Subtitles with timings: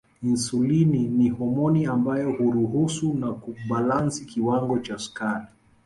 [0.23, 5.45] Insulini ni homoni ambayo huruhusu na kubalansi kiwango cha sukari